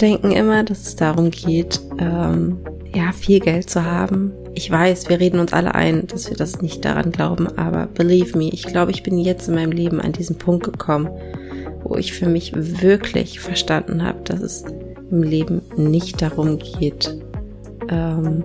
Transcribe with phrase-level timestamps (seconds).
[0.00, 2.58] Denken immer, dass es darum geht, ähm,
[2.94, 4.32] ja, viel Geld zu haben.
[4.54, 8.36] Ich weiß, wir reden uns alle ein, dass wir das nicht daran glauben, aber believe
[8.36, 11.08] me, ich glaube, ich bin jetzt in meinem Leben an diesen Punkt gekommen,
[11.84, 14.64] wo ich für mich wirklich verstanden habe, dass es
[15.10, 17.16] im Leben nicht darum geht,
[17.88, 18.44] ähm,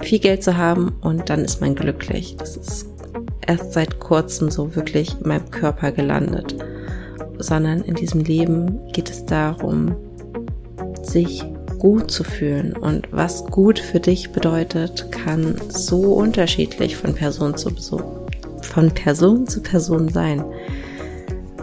[0.00, 2.36] viel Geld zu haben und dann ist man glücklich.
[2.38, 2.86] Das ist
[3.46, 6.54] erst seit kurzem so wirklich in meinem Körper gelandet,
[7.38, 9.96] sondern in diesem Leben geht es darum,
[11.06, 11.44] sich
[11.78, 12.74] gut zu fühlen.
[12.74, 18.02] Und was gut für dich bedeutet, kann so unterschiedlich von Person zu Person,
[18.62, 20.44] von Person zu Person sein.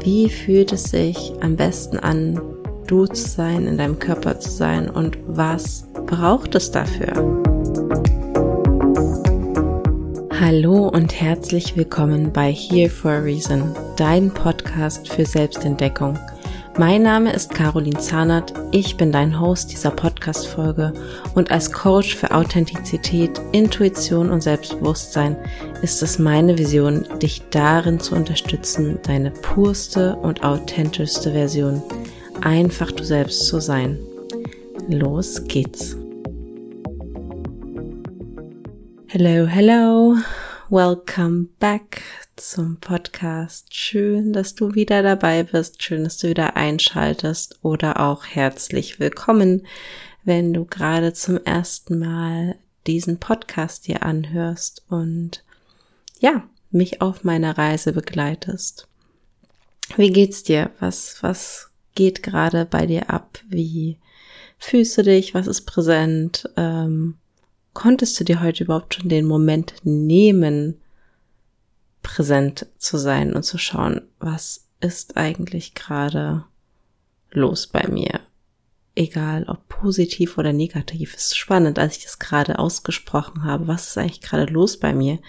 [0.04, 2.40] Wie fühlt es sich am besten an,
[2.88, 7.14] du zu sein, in deinem Körper zu sein und was braucht es dafür?
[10.40, 16.18] Hallo und herzlich willkommen bei Here for a Reason, dein Podcast für Selbstentdeckung.
[16.78, 20.94] Mein Name ist Caroline Zahnert, ich bin dein Host dieser Podcast-Folge
[21.36, 25.36] und als Coach für Authentizität, Intuition und Selbstbewusstsein
[25.82, 31.84] ist es meine Vision, dich darin zu unterstützen, deine purste und authentischste Version,
[32.40, 34.00] einfach du selbst zu sein.
[34.88, 35.98] Los geht's!
[39.08, 40.16] Hello, hello.
[40.70, 42.02] Welcome back
[42.50, 43.74] zum Podcast.
[43.76, 45.82] Schön, dass du wieder dabei bist.
[45.84, 49.68] Schön, dass du wieder einschaltest oder auch herzlich willkommen,
[50.24, 52.56] wenn du gerade zum ersten Mal
[52.88, 55.44] diesen Podcast dir anhörst und
[56.20, 58.88] ja, mich auf meiner Reise begleitest.
[59.96, 60.72] Wie geht's dir?
[60.80, 63.40] Was, was geht gerade bei dir ab?
[63.50, 63.98] Wie
[64.58, 65.36] fühlst du dich?
[65.36, 66.50] Was ist präsent?
[66.58, 67.18] Ähm,
[67.74, 70.81] konntest du dir heute überhaupt schon den Moment nehmen,
[72.02, 76.46] präsent zu sein und zu schauen, was ist eigentlich gerade
[77.32, 78.20] los bei mir?
[78.96, 81.14] Egal ob positiv oder negativ.
[81.16, 83.68] Es ist spannend, als ich das gerade ausgesprochen habe.
[83.68, 85.20] Was ist eigentlich gerade los bei mir?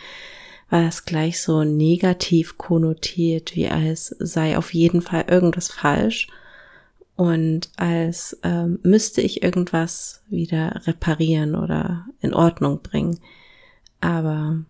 [0.69, 6.29] War das gleich so negativ konnotiert, wie als sei auf jeden Fall irgendwas falsch
[7.15, 13.21] und als ähm, müsste ich irgendwas wieder reparieren oder in Ordnung bringen.
[14.01, 14.65] Aber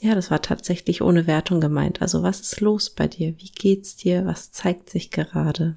[0.00, 2.02] ja, das war tatsächlich ohne Wertung gemeint.
[2.02, 3.34] Also was ist los bei dir?
[3.38, 4.26] Wie geht's dir?
[4.26, 5.76] Was zeigt sich gerade?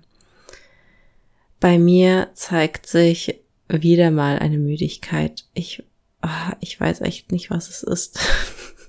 [1.59, 5.45] Bei mir zeigt sich wieder mal eine Müdigkeit.
[5.53, 5.83] Ich,
[6.23, 8.19] oh, ich weiß echt nicht, was es ist.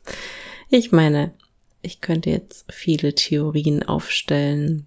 [0.70, 1.32] ich meine,
[1.82, 4.86] ich könnte jetzt viele Theorien aufstellen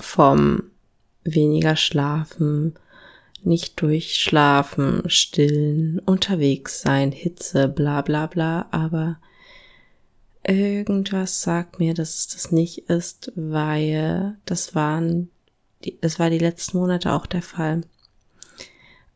[0.00, 0.64] vom
[1.24, 2.74] weniger schlafen,
[3.42, 9.18] nicht durchschlafen, stillen, unterwegs sein, Hitze, bla bla bla, aber
[10.44, 15.30] irgendwas sagt mir, dass es das nicht ist, weil das waren,
[16.00, 17.82] das war die letzten Monate auch der Fall.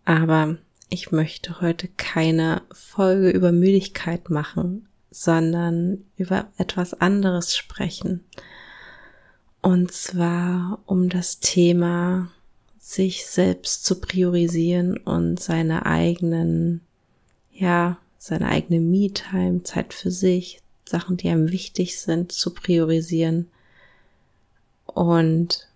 [0.05, 0.57] Aber
[0.91, 8.25] ich möchte heute keine Folge über Müdigkeit machen, sondern über etwas anderes sprechen.
[9.63, 12.31] Und zwar um das Thema,
[12.79, 16.83] sich selbst zu priorisieren und seine eigenen,
[17.51, 23.49] ja, seine eigene Me-Time, Zeit für sich, Sachen, die einem wichtig sind, zu priorisieren.
[24.87, 25.69] Und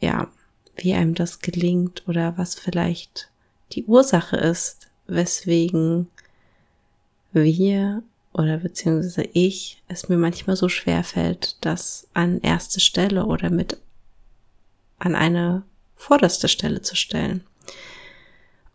[0.00, 0.30] ja,
[0.76, 3.30] wie einem das gelingt oder was vielleicht
[3.72, 6.08] die Ursache ist, weswegen
[7.32, 8.02] wir
[8.32, 13.78] oder beziehungsweise ich es mir manchmal so schwer fällt, das an erste Stelle oder mit
[14.98, 15.62] an eine
[15.96, 17.44] vorderste Stelle zu stellen.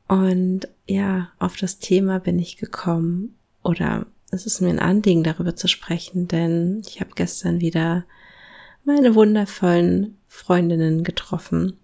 [0.08, 5.56] Und ja, auf das Thema bin ich gekommen oder es ist mir ein Anliegen, darüber
[5.56, 8.06] zu sprechen, denn ich habe gestern wieder
[8.84, 11.78] meine wundervollen Freundinnen getroffen.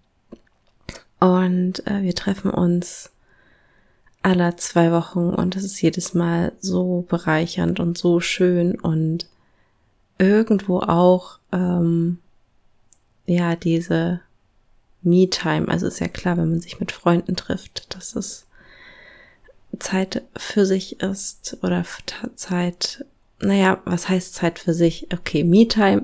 [1.20, 3.12] Und äh, wir treffen uns
[4.22, 9.28] aller zwei Wochen und es ist jedes Mal so bereichernd und so schön und
[10.18, 12.20] irgendwo auch ähm,
[13.26, 14.22] ja diese
[15.02, 15.68] Me-Time.
[15.68, 18.46] Also ist ja klar, wenn man sich mit Freunden trifft, dass es
[19.80, 21.86] Zeit für sich ist oder
[22.36, 23.06] Zeit,
[23.40, 25.08] naja, was heißt Zeit für sich?
[25.12, 26.04] Okay, Me-Time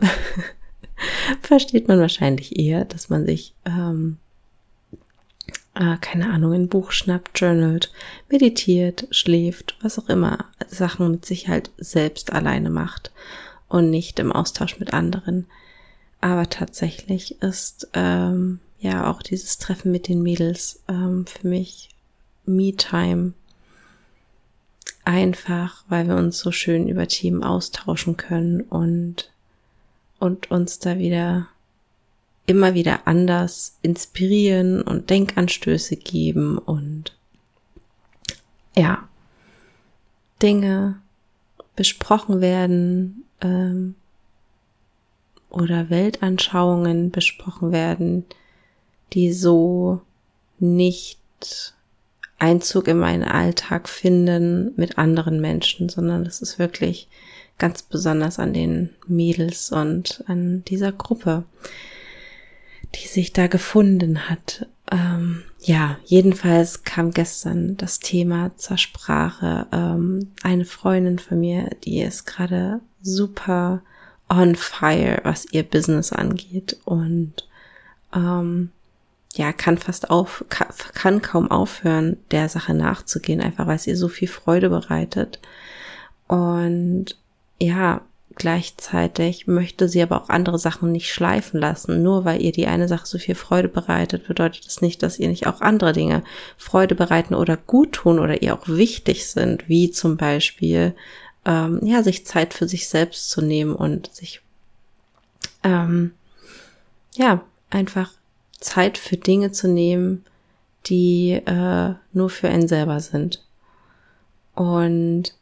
[1.41, 4.17] versteht man wahrscheinlich eher, dass man sich ähm,
[5.79, 7.91] äh, keine Ahnung, ein Buch schnappt, journalt,
[8.29, 13.11] meditiert, schläft, was auch immer, Sachen mit sich halt selbst alleine macht
[13.69, 15.45] und nicht im Austausch mit anderen.
[16.21, 21.89] Aber tatsächlich ist ähm, ja auch dieses Treffen mit den Mädels ähm, für mich
[22.45, 23.33] Me-Time.
[25.09, 29.31] Einfach, weil wir uns so schön über Themen austauschen können und,
[30.19, 31.47] und uns da wieder
[32.45, 37.17] immer wieder anders inspirieren und Denkanstöße geben und
[38.77, 39.09] ja,
[40.43, 41.01] Dinge
[41.75, 43.95] besprochen werden ähm,
[45.49, 48.25] oder Weltanschauungen besprochen werden,
[49.13, 50.01] die so
[50.59, 51.73] nicht
[52.39, 57.09] Einzug in meinen Alltag finden mit anderen Menschen, sondern das ist wirklich
[57.57, 61.43] ganz besonders an den Mädels und an dieser Gruppe,
[62.95, 64.67] die sich da gefunden hat.
[64.91, 69.67] Ähm, ja, jedenfalls kam gestern das Thema zur Sprache.
[69.71, 73.81] Ähm, eine Freundin von mir, die ist gerade super
[74.29, 77.47] on fire, was ihr Business angeht und
[78.15, 78.71] ähm,
[79.35, 84.07] ja, kann fast auf, kann, kaum aufhören, der Sache nachzugehen, einfach weil es ihr so
[84.07, 85.39] viel Freude bereitet.
[86.27, 87.15] Und
[87.59, 88.01] ja,
[88.35, 92.01] gleichzeitig möchte sie aber auch andere Sachen nicht schleifen lassen.
[92.01, 95.27] Nur weil ihr die eine Sache so viel Freude bereitet, bedeutet das nicht, dass ihr
[95.27, 96.23] nicht auch andere Dinge
[96.57, 100.95] Freude bereiten oder gut tun oder ihr auch wichtig sind, wie zum Beispiel,
[101.45, 104.41] ähm, ja, sich Zeit für sich selbst zu nehmen und sich,
[105.63, 106.13] ähm,
[107.15, 108.11] ja, einfach
[108.59, 110.25] Zeit für Dinge zu nehmen,
[110.85, 113.45] die äh, nur für einen selber sind.
[114.55, 115.33] Und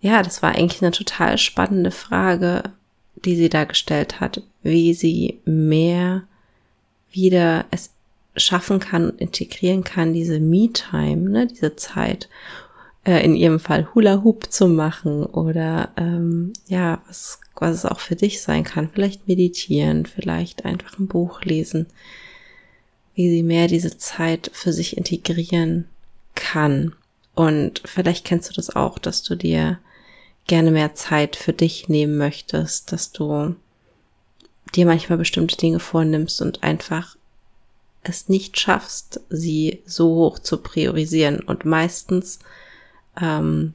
[0.00, 2.64] ja, das war eigentlich eine total spannende Frage,
[3.24, 6.22] die sie da gestellt hat, wie sie mehr
[7.12, 7.90] wieder es
[8.36, 12.28] schaffen kann und integrieren kann, diese Me-Time, ne, diese Zeit,
[13.04, 18.00] äh, in ihrem Fall Hula Hoop zu machen oder ähm, ja, was, was es auch
[18.00, 21.86] für dich sein kann, vielleicht meditieren, vielleicht einfach ein Buch lesen,
[23.14, 25.88] wie sie mehr diese Zeit für sich integrieren
[26.34, 26.94] kann.
[27.34, 29.78] Und vielleicht kennst du das auch, dass du dir
[30.46, 33.54] gerne mehr Zeit für dich nehmen möchtest, dass du
[34.74, 37.16] dir manchmal bestimmte Dinge vornimmst und einfach
[38.02, 41.40] es nicht schaffst, sie so hoch zu priorisieren.
[41.40, 42.38] Und meistens
[43.20, 43.74] ähm,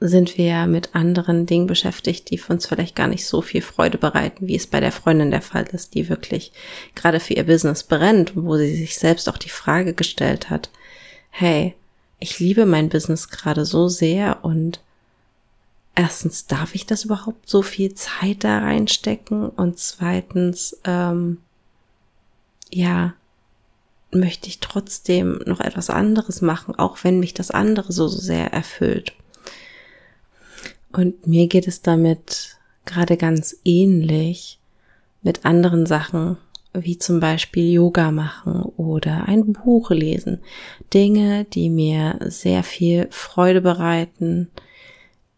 [0.00, 4.48] sind wir mit anderen Dingen beschäftigt, die uns vielleicht gar nicht so viel Freude bereiten,
[4.48, 6.52] wie es bei der Freundin der Fall ist, die wirklich
[6.94, 10.70] gerade für ihr Business brennt, wo sie sich selbst auch die Frage gestellt hat,
[11.28, 11.74] hey,
[12.18, 14.80] ich liebe mein Business gerade so sehr und
[15.94, 19.48] erstens, darf ich das überhaupt so viel Zeit da reinstecken?
[19.50, 21.38] Und zweitens, ähm,
[22.70, 23.14] ja,
[24.10, 28.52] möchte ich trotzdem noch etwas anderes machen, auch wenn mich das andere so, so sehr
[28.52, 29.12] erfüllt.
[30.92, 34.58] Und mir geht es damit gerade ganz ähnlich
[35.22, 36.38] mit anderen Sachen,
[36.72, 40.40] wie zum Beispiel Yoga machen oder ein Buch lesen.
[40.92, 44.50] Dinge, die mir sehr viel Freude bereiten,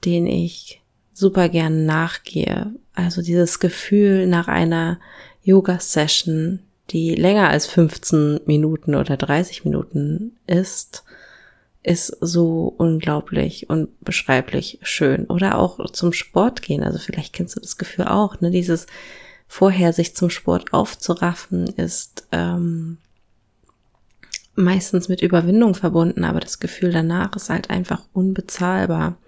[0.04, 0.82] den ich
[1.12, 2.74] super gern nachgehe.
[2.94, 5.00] Also dieses Gefühl nach einer
[5.42, 6.60] Yoga-Session,
[6.90, 11.04] die länger als 15 Minuten oder 30 Minuten ist,
[11.82, 15.26] ist so unglaublich und beschreiblich schön.
[15.26, 16.82] Oder auch zum Sport gehen.
[16.82, 18.50] Also vielleicht kennst du das Gefühl auch, ne?
[18.50, 18.86] Dieses
[19.48, 22.98] vorher sich zum Sport aufzuraffen ist ähm,
[24.54, 29.18] meistens mit Überwindung verbunden, aber das Gefühl danach ist halt einfach unbezahlbar.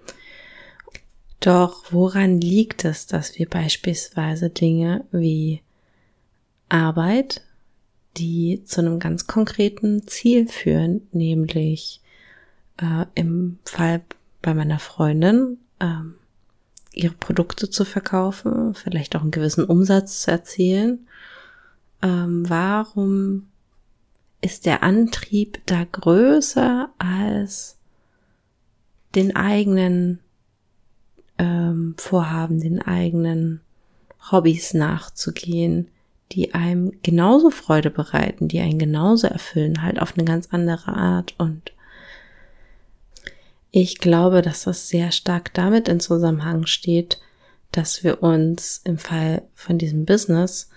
[1.39, 5.61] Doch woran liegt es, dass wir beispielsweise Dinge wie
[6.69, 7.41] Arbeit,
[8.17, 12.01] die zu einem ganz konkreten Ziel führen, nämlich
[12.77, 14.01] äh, im Fall
[14.41, 16.15] bei meiner Freundin ähm,
[16.93, 21.07] ihre Produkte zu verkaufen, vielleicht auch einen gewissen Umsatz zu erzielen.
[22.01, 23.47] Ähm, warum
[24.41, 27.77] ist der Antrieb da größer als
[29.15, 30.19] den eigenen
[31.37, 33.61] ähm, Vorhaben, den eigenen
[34.31, 35.89] Hobbys nachzugehen,
[36.31, 41.35] die einem genauso Freude bereiten, die einen genauso erfüllen, halt auf eine ganz andere Art.
[41.37, 41.71] Und
[43.77, 47.19] ich glaube, dass das sehr stark damit in Zusammenhang steht,
[47.73, 50.69] dass wir uns im Fall von diesem Business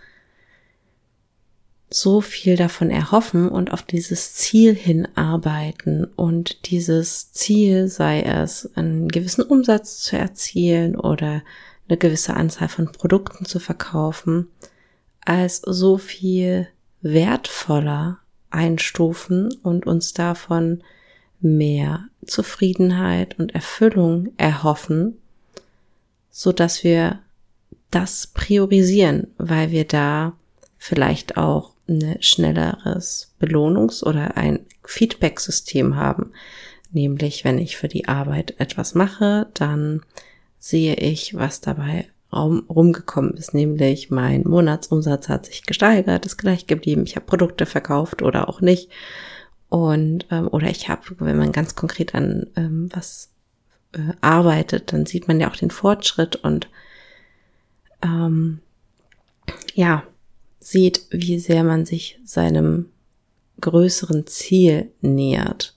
[1.90, 9.06] so viel davon erhoffen und auf dieses Ziel hinarbeiten und dieses Ziel sei es, einen
[9.06, 11.44] gewissen Umsatz zu erzielen oder
[11.88, 14.48] eine gewisse Anzahl von Produkten zu verkaufen,
[15.24, 16.66] als so viel
[17.00, 18.18] wertvoller
[18.50, 20.82] einstufen und uns davon
[21.40, 25.18] mehr Zufriedenheit und Erfüllung erhoffen,
[26.30, 27.20] so dass wir
[27.90, 30.34] das priorisieren, weil wir da
[30.76, 36.32] vielleicht auch ein schnelleres Belohnungs- oder ein Feedback-System haben.
[36.92, 40.02] Nämlich, wenn ich für die Arbeit etwas mache, dann
[40.58, 47.04] sehe ich, was dabei rumgekommen ist, nämlich mein Monatsumsatz hat sich gesteigert, ist gleich geblieben,
[47.06, 48.90] ich habe Produkte verkauft oder auch nicht.
[49.68, 53.30] Und ähm, oder ich habe, wenn man ganz konkret an ähm, was
[53.92, 56.68] äh, arbeitet, dann sieht man ja auch den Fortschritt und
[58.02, 58.60] ähm,
[59.74, 60.04] ja,
[60.58, 62.90] sieht, wie sehr man sich seinem
[63.60, 65.74] größeren Ziel nähert.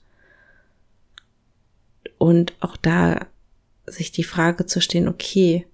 [2.18, 3.28] Und auch da
[3.88, 5.66] sich die Frage zu stehen, okay,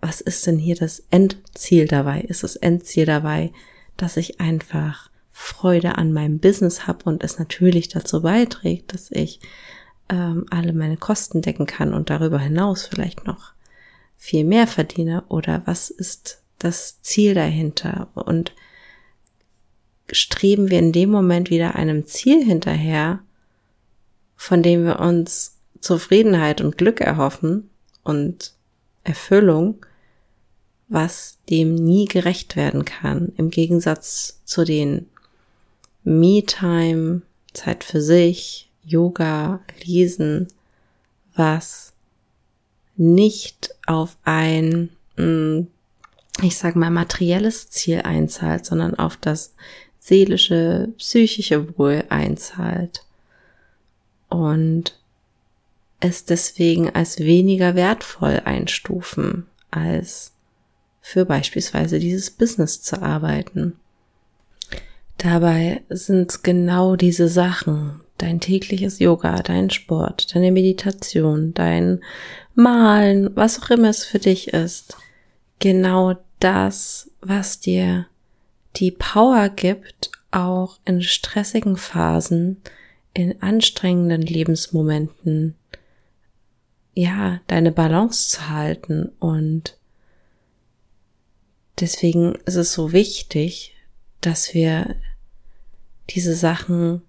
[0.00, 2.20] was ist denn hier das Endziel dabei?
[2.20, 3.52] Ist das Endziel dabei,
[3.96, 9.38] dass ich einfach Freude an meinem Business habe und es natürlich dazu beiträgt, dass ich
[10.08, 13.52] ähm, alle meine Kosten decken kann und darüber hinaus vielleicht noch
[14.16, 15.22] viel mehr verdiene?
[15.28, 18.08] Oder was ist das Ziel dahinter?
[18.14, 18.52] Und
[20.10, 23.20] streben wir in dem Moment wieder einem Ziel hinterher,
[24.34, 27.70] von dem wir uns Zufriedenheit und Glück erhoffen
[28.02, 28.54] und
[29.04, 29.86] Erfüllung,
[30.88, 35.06] was dem nie gerecht werden kann, im Gegensatz zu den
[36.08, 37.22] Me-Time,
[37.52, 40.48] Zeit für sich, Yoga, Lesen,
[41.34, 41.92] was
[42.96, 45.66] nicht auf ein, mm,
[46.42, 49.54] ich sag mal, materielles Ziel einzahlt, sondern auf das
[49.98, 53.04] seelische, psychische Wohl einzahlt.
[54.28, 54.98] Und
[56.00, 60.32] es deswegen als weniger wertvoll einstufen, als
[61.00, 63.78] für beispielsweise dieses Business zu arbeiten.
[65.18, 72.02] Dabei sind genau diese Sachen, dein tägliches Yoga, dein Sport, deine Meditation, dein
[72.54, 74.96] Malen, was auch immer es für dich ist,
[75.58, 78.06] genau das, was dir
[78.76, 82.62] die Power gibt, auch in stressigen Phasen,
[83.12, 85.56] in anstrengenden Lebensmomenten,
[86.94, 89.10] ja, deine Balance zu halten.
[89.18, 89.76] Und
[91.80, 93.74] deswegen ist es so wichtig,
[94.20, 94.94] dass wir
[96.10, 97.02] diese Sachen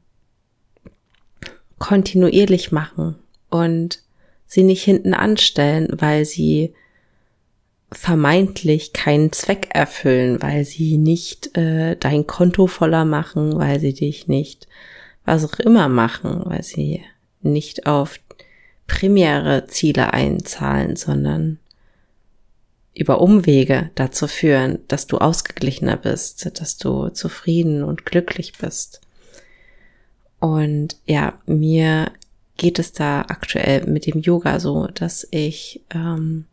[1.78, 3.16] kontinuierlich machen
[3.50, 4.04] und
[4.46, 6.74] sie nicht hinten anstellen, weil sie
[7.92, 14.28] vermeintlich keinen Zweck erfüllen, weil sie nicht äh, dein Konto voller machen, weil sie dich
[14.28, 14.68] nicht
[15.26, 17.04] was auch immer machen, weil sie
[17.42, 18.20] nicht auf
[18.88, 21.60] primäre Ziele einzahlen, sondern
[23.00, 29.02] über Umwege dazu führen, dass du ausgeglichener bist, dass du zufrieden und glücklich bist.
[30.40, 32.12] Und ja, mir
[32.58, 36.46] geht es da aktuell mit dem Yoga so, dass ich ähm,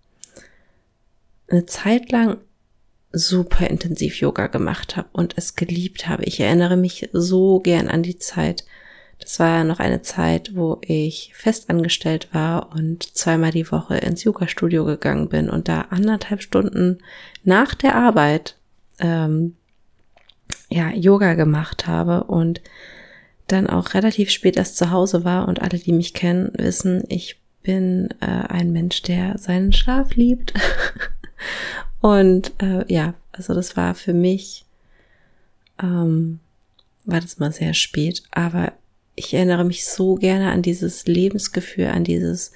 [1.49, 2.39] eine Zeit lang
[3.13, 6.25] super intensiv Yoga gemacht habe und es geliebt habe.
[6.25, 8.65] Ich erinnere mich so gern an die Zeit.
[9.19, 14.25] Das war ja noch eine Zeit, wo ich festangestellt war und zweimal die Woche ins
[14.25, 16.99] Yoga-Studio gegangen bin und da anderthalb Stunden
[17.43, 18.57] nach der Arbeit
[18.99, 19.57] ähm,
[20.69, 22.61] ja Yoga gemacht habe und
[23.47, 27.41] dann auch relativ spät erst zu Hause war und alle, die mich kennen, wissen, ich
[27.63, 30.53] bin äh, ein Mensch, der seinen Schlaf liebt.
[32.01, 34.65] und äh, ja, also das war für mich,
[35.83, 36.41] ähm,
[37.05, 38.73] war das mal sehr spät, aber
[39.17, 42.53] ich erinnere mich so gerne an dieses Lebensgefühl, an dieses,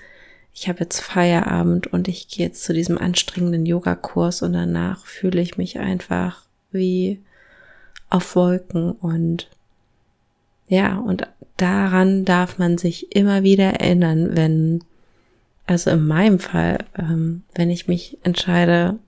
[0.55, 5.40] ich habe jetzt Feierabend und ich gehe jetzt zu diesem anstrengenden Yogakurs und danach fühle
[5.40, 7.19] ich mich einfach wie
[8.11, 9.49] auf Wolken und
[10.69, 11.26] ja, und
[11.57, 14.85] daran darf man sich immer wieder erinnern, wenn,
[15.67, 18.99] also in meinem Fall, ähm, wenn ich mich entscheide,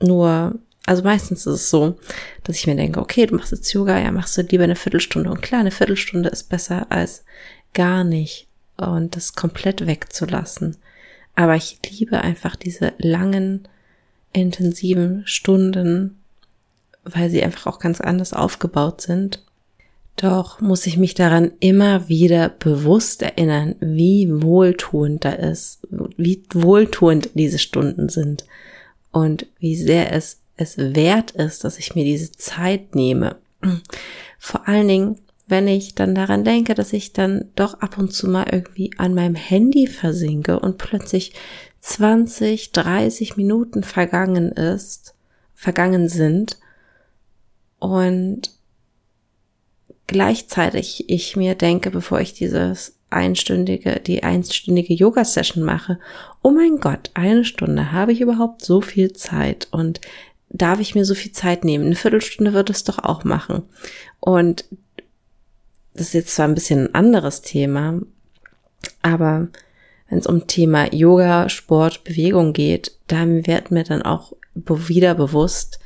[0.00, 1.98] nur, also meistens ist es so,
[2.42, 5.30] dass ich mir denke, okay, du machst jetzt Yoga, ja, machst du lieber eine Viertelstunde.
[5.30, 7.24] Und klar, eine Viertelstunde ist besser als
[7.72, 10.76] gar nicht und das komplett wegzulassen.
[11.34, 13.66] Aber ich liebe einfach diese langen,
[14.32, 16.20] intensiven Stunden,
[17.04, 19.44] weil sie einfach auch ganz anders aufgebaut sind
[20.16, 25.80] doch muss ich mich daran immer wieder bewusst erinnern, wie wohltuend da ist,
[26.16, 28.44] wie wohltuend diese Stunden sind
[29.10, 33.36] und wie sehr es es wert ist, dass ich mir diese Zeit nehme.
[34.38, 38.28] Vor allen Dingen, wenn ich dann daran denke, dass ich dann doch ab und zu
[38.28, 41.32] mal irgendwie an meinem Handy versinke und plötzlich
[41.80, 45.14] 20, 30 Minuten vergangen ist,
[45.54, 46.58] vergangen sind
[47.78, 48.50] und
[50.06, 55.98] gleichzeitig ich mir denke, bevor ich dieses einstündige, die einstündige Yoga-Session mache,
[56.42, 60.00] oh mein Gott, eine Stunde, habe ich überhaupt so viel Zeit und
[60.54, 61.86] darf ich mir so viel Zeit nehmen?
[61.86, 63.62] Eine Viertelstunde wird es doch auch machen.
[64.20, 64.64] Und
[65.94, 68.00] das ist jetzt zwar ein bisschen ein anderes Thema,
[69.02, 69.48] aber
[70.08, 75.80] wenn es um Thema Yoga, Sport, Bewegung geht, da wird mir dann auch wieder bewusst,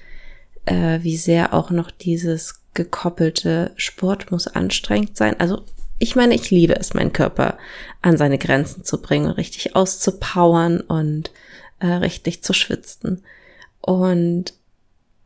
[0.66, 5.38] äh, wie sehr auch noch dieses gekoppelte Sport muss anstrengend sein.
[5.38, 5.62] Also
[5.98, 7.58] ich meine, ich liebe es, meinen Körper
[8.02, 11.30] an seine Grenzen zu bringen, richtig auszupowern und
[11.80, 13.24] äh, richtig zu schwitzen.
[13.80, 14.54] Und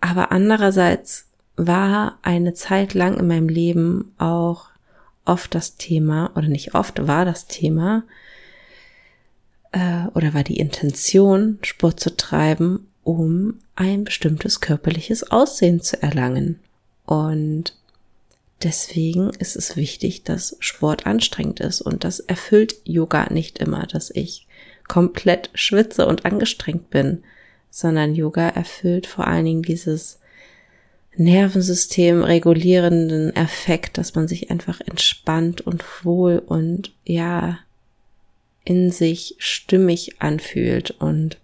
[0.03, 4.67] aber andererseits war eine Zeit lang in meinem Leben auch
[5.25, 8.03] oft das Thema, oder nicht oft, war das Thema,
[9.71, 16.59] äh, oder war die Intention, Sport zu treiben, um ein bestimmtes körperliches Aussehen zu erlangen.
[17.07, 17.77] Und
[18.65, 21.81] deswegen ist es wichtig, dass Sport anstrengend ist.
[21.81, 24.49] Und das erfüllt Yoga nicht immer, dass ich
[24.89, 27.23] komplett schwitze und angestrengt bin,
[27.73, 30.21] sondern Yoga erfüllt vor allen Dingen dieses
[31.17, 37.59] Nervensystem regulierenden Effekt, dass man sich einfach entspannt und wohl und ja
[38.65, 40.91] in sich stimmig anfühlt.
[40.93, 41.39] Und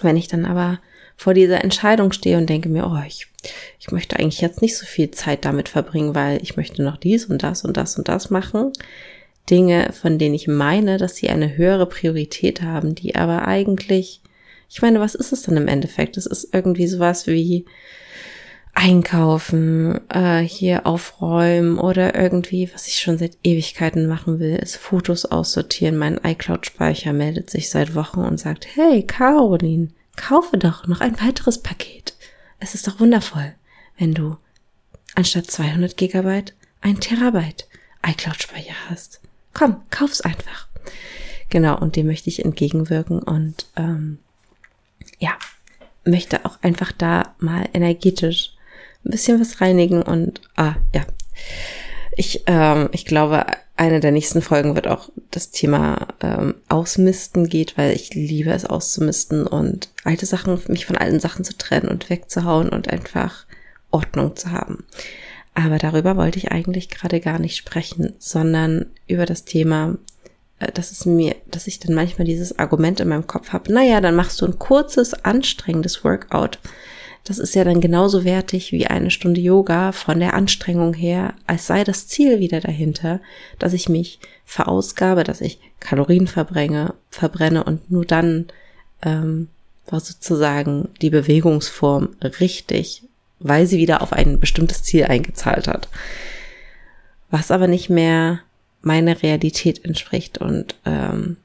[0.00, 0.80] wenn ich dann aber
[1.16, 3.26] vor dieser Entscheidung stehe und denke mir, oh, ich,
[3.78, 7.26] ich möchte eigentlich jetzt nicht so viel Zeit damit verbringen, weil ich möchte noch dies
[7.26, 8.72] und das und das und das machen.
[9.50, 14.22] Dinge, von denen ich meine, dass sie eine höhere Priorität haben, die aber eigentlich,
[14.70, 16.16] ich meine, was ist es dann im Endeffekt?
[16.16, 17.66] Es ist irgendwie sowas wie,
[18.74, 25.26] einkaufen, äh, hier aufräumen oder irgendwie, was ich schon seit Ewigkeiten machen will, ist Fotos
[25.26, 25.96] aussortieren.
[25.96, 31.58] Mein iCloud-Speicher meldet sich seit Wochen und sagt, hey Caroline, kaufe doch noch ein weiteres
[31.58, 32.14] Paket.
[32.58, 33.54] Es ist doch wundervoll,
[33.98, 34.36] wenn du
[35.14, 37.66] anstatt 200 Gigabyte ein Terabyte
[38.06, 39.20] iCloud-Speicher hast.
[39.52, 40.68] Komm, kauf's einfach.
[41.48, 44.18] Genau, und dem möchte ich entgegenwirken und ähm,
[45.20, 45.38] ja,
[46.04, 48.54] möchte auch einfach da mal energetisch
[49.04, 51.02] ein bisschen was reinigen und ah ja.
[52.16, 53.46] Ich, ähm, ich glaube,
[53.76, 58.66] eine der nächsten Folgen wird auch das Thema ähm, Ausmisten geht, weil ich liebe es
[58.66, 63.46] auszumisten und alte Sachen, mich von alten Sachen zu trennen und wegzuhauen und einfach
[63.90, 64.84] Ordnung zu haben.
[65.54, 69.96] Aber darüber wollte ich eigentlich gerade gar nicht sprechen, sondern über das Thema,
[70.74, 74.14] dass es mir, dass ich dann manchmal dieses Argument in meinem Kopf habe, naja, dann
[74.14, 76.58] machst du ein kurzes, anstrengendes Workout
[77.24, 81.66] das ist ja dann genauso wertig wie eine Stunde Yoga von der Anstrengung her, als
[81.66, 83.20] sei das Ziel wieder dahinter,
[83.58, 88.46] dass ich mich verausgabe, dass ich Kalorien verbrenne, verbrenne und nur dann
[89.02, 89.48] ähm,
[89.86, 93.04] war sozusagen die Bewegungsform richtig,
[93.38, 95.88] weil sie wieder auf ein bestimmtes Ziel eingezahlt hat.
[97.30, 98.40] Was aber nicht mehr
[98.82, 101.36] meiner Realität entspricht und ähm,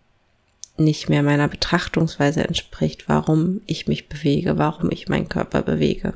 [0.77, 6.13] nicht mehr meiner Betrachtungsweise entspricht, warum ich mich bewege, warum ich meinen Körper bewege.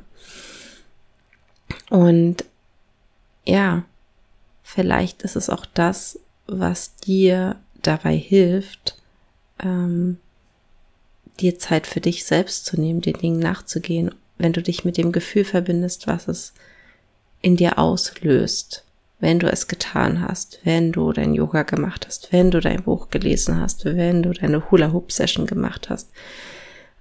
[1.90, 2.46] Und
[3.46, 3.86] ja,
[4.64, 8.98] vielleicht ist es auch das, was dir dabei hilft,
[9.64, 10.18] ähm,
[11.40, 15.12] dir Zeit für dich selbst zu nehmen, den Dingen nachzugehen, wenn du dich mit dem
[15.12, 16.54] Gefühl verbindest, was es
[17.42, 18.84] in dir auslöst
[19.20, 23.10] wenn du es getan hast, wenn du dein Yoga gemacht hast, wenn du dein Buch
[23.10, 26.10] gelesen hast, wenn du deine Hula-Hoop-Session gemacht hast.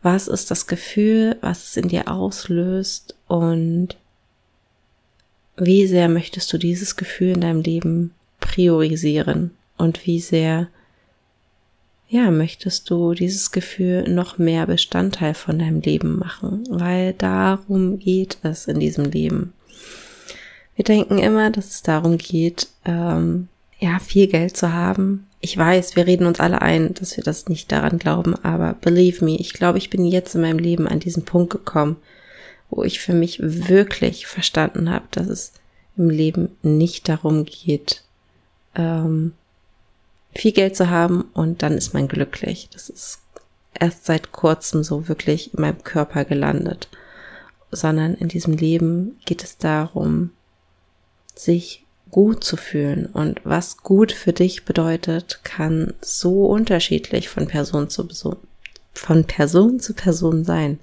[0.03, 3.97] Was ist das Gefühl, was es in dir auslöst und
[5.57, 10.69] wie sehr möchtest du dieses Gefühl in deinem Leben priorisieren und wie sehr
[12.11, 18.39] ja, möchtest du dieses Gefühl noch mehr Bestandteil von deinem Leben machen, weil darum geht
[18.43, 19.53] es in diesem Leben.
[20.79, 23.49] Wir denken immer, dass es darum geht, ähm,
[23.81, 25.27] ja, viel Geld zu haben.
[25.41, 29.25] Ich weiß, wir reden uns alle ein, dass wir das nicht daran glauben, aber believe
[29.25, 31.97] me, ich glaube, ich bin jetzt in meinem Leben an diesen Punkt gekommen,
[32.71, 35.53] wo ich für mich wirklich verstanden habe, dass es
[35.97, 38.05] im Leben nicht darum geht,
[38.77, 39.33] ähm,
[40.33, 42.69] viel Geld zu haben und dann ist man glücklich.
[42.73, 43.19] Das ist
[43.75, 46.89] erst seit kurzem so wirklich in meinem Körper gelandet,
[47.73, 50.31] sondern in diesem Leben geht es darum,
[51.39, 53.07] sich gut zu fühlen.
[53.07, 58.37] Und was gut für dich bedeutet, kann so unterschiedlich von Person zu Person,
[58.93, 60.81] von Person zu Person sein.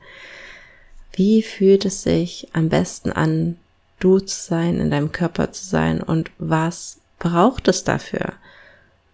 [1.13, 3.58] Wie fühlt es sich am besten an,
[4.00, 8.34] du zu sein, in deinem Körper zu sein und was braucht es dafür?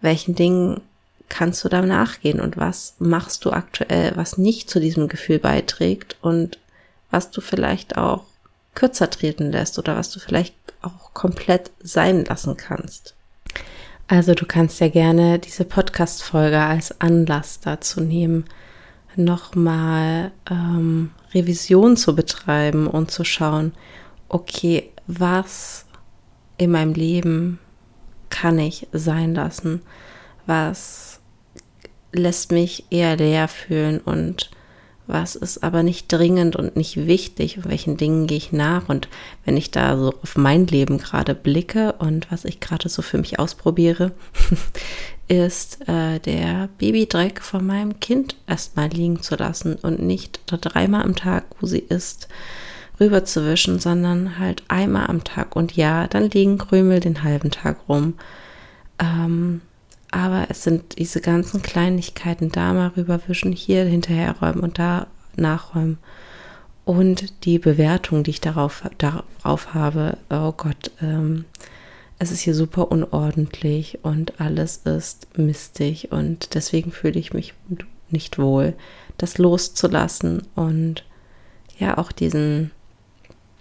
[0.00, 0.80] Welchen Dingen
[1.28, 6.16] kannst du da nachgehen und was machst du aktuell, was nicht zu diesem Gefühl beiträgt
[6.20, 6.58] und
[7.10, 8.24] was du vielleicht auch
[8.74, 13.14] kürzer treten lässt oder was du vielleicht auch komplett sein lassen kannst.
[14.08, 18.44] Also du kannst ja gerne diese Podcast-Folge als Anlass dazu nehmen,
[19.16, 23.72] nochmal ähm, Revision zu betreiben und zu schauen,
[24.28, 25.86] okay, was
[26.58, 27.58] in meinem Leben
[28.30, 29.82] kann ich sein lassen?
[30.46, 31.20] Was
[32.12, 34.50] lässt mich eher leer fühlen und
[35.06, 39.08] was ist aber nicht dringend und nicht wichtig und welchen Dingen gehe ich nach und
[39.44, 43.18] wenn ich da so auf mein Leben gerade blicke und was ich gerade so für
[43.18, 44.12] mich ausprobiere,
[45.28, 51.16] ist äh, der Babydreck von meinem Kind erstmal liegen zu lassen und nicht dreimal am
[51.16, 52.28] Tag, wo sie ist,
[53.00, 55.56] rüberzuwischen, sondern halt einmal am Tag.
[55.56, 58.14] Und ja, dann liegen Krümel den halben Tag rum.
[58.98, 59.62] Ähm,
[60.12, 65.98] aber es sind diese ganzen Kleinigkeiten, da mal rüberwischen, hier hinterher räumen und da nachräumen.
[66.84, 71.44] Und die Bewertung, die ich darauf, darauf habe, oh Gott, ähm,
[72.20, 77.54] es ist hier super unordentlich und alles ist mistig und deswegen fühle ich mich
[78.10, 78.74] nicht wohl,
[79.18, 81.04] das loszulassen und
[81.78, 82.70] ja auch diesen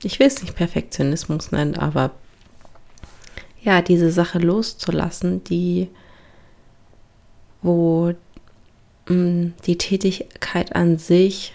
[0.04, 2.12] ich will es nicht Perfektionismus nennen, aber
[3.62, 5.90] ja, diese Sache loszulassen, die,
[7.62, 8.14] wo
[9.08, 11.54] mh, mm, die Tätigkeit an sich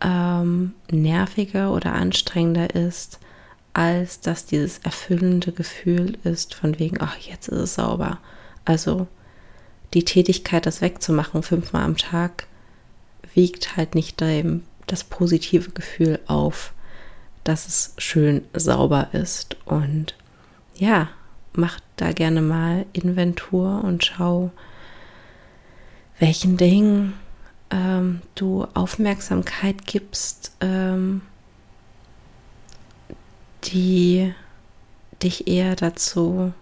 [0.00, 3.18] ähm, nerviger oder anstrengender ist,
[3.74, 8.18] als dass dieses erfüllende Gefühl ist von wegen, ach, jetzt ist es sauber.
[8.64, 9.06] Also
[9.94, 12.46] die Tätigkeit, das wegzumachen, fünfmal am Tag,
[13.34, 16.74] wiegt halt nicht dem, das positive Gefühl auf
[17.44, 19.56] dass es schön sauber ist.
[19.64, 20.14] Und
[20.76, 21.08] ja,
[21.52, 24.50] mach da gerne mal Inventur und schau,
[26.22, 27.14] welchen Dingen
[27.70, 31.22] ähm, du Aufmerksamkeit gibst, ähm,
[33.64, 34.32] die
[35.20, 36.52] dich eher dazu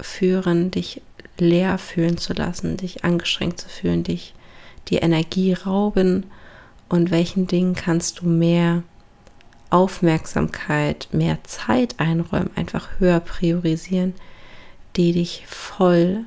[0.00, 1.00] führen, dich
[1.38, 4.34] leer fühlen zu lassen, dich angeschränkt zu fühlen, dich
[4.88, 6.26] die Energie rauben.
[6.88, 8.82] Und welchen Dingen kannst du mehr
[9.70, 14.14] Aufmerksamkeit, mehr Zeit einräumen, einfach höher priorisieren,
[14.96, 16.24] die dich voll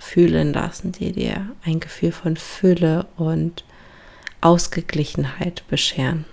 [0.00, 3.64] fühlen lassen, die dir ein Gefühl von Fülle und
[4.40, 6.24] Ausgeglichenheit bescheren.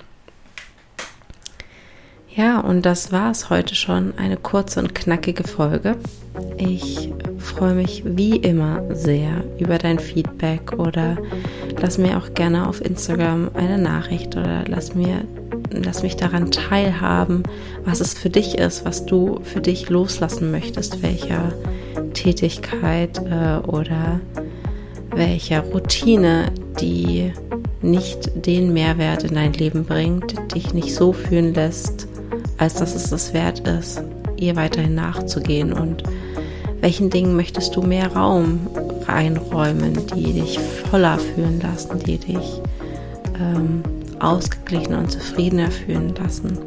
[2.34, 4.18] Ja, und das war es heute schon.
[4.18, 5.98] Eine kurze und knackige Folge.
[6.58, 11.18] Ich freue mich wie immer sehr über dein Feedback oder
[11.80, 15.24] lass mir auch gerne auf Instagram eine Nachricht oder lass mir
[15.72, 17.44] lass mich daran teilhaben,
[17.84, 21.54] was es für dich ist, was du für dich loslassen möchtest, welcher
[22.14, 24.20] Tätigkeit äh, oder
[25.12, 27.34] welcher Routine, die
[27.82, 32.08] nicht den Mehrwert in dein Leben bringt, dich nicht so fühlen lässt,
[32.58, 34.02] als dass es das wert ist,
[34.38, 35.74] ihr weiterhin nachzugehen.
[35.74, 36.04] Und
[36.82, 38.68] welchen Dingen möchtest du mehr Raum
[39.08, 42.62] reinräumen, die dich voller fühlen lassen, die dich
[43.40, 43.84] ähm,
[44.20, 46.58] ausgeglichener und zufriedener fühlen lassen.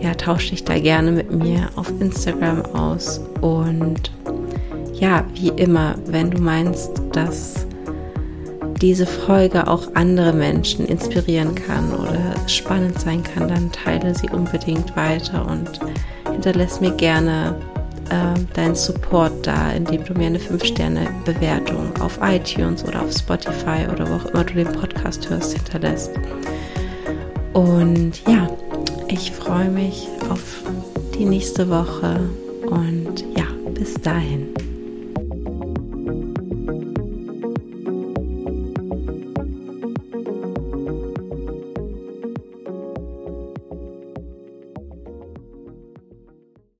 [0.00, 3.20] Ja, tausche dich da gerne mit mir auf Instagram aus.
[3.40, 4.12] Und
[4.94, 7.66] ja, wie immer, wenn du meinst, dass
[8.80, 14.94] diese Folge auch andere Menschen inspirieren kann oder spannend sein kann, dann teile sie unbedingt
[14.96, 15.80] weiter und
[16.30, 17.56] hinterlässt mir gerne
[18.10, 24.08] äh, deinen Support da, indem du mir eine 5-Sterne-Bewertung auf iTunes oder auf Spotify oder
[24.08, 26.10] wo auch immer du den Podcast hörst, hinterlässt.
[27.52, 28.48] Und ja,
[29.08, 30.62] ich freue mich auf
[31.18, 32.20] die nächste Woche
[32.66, 34.54] und ja, bis dahin.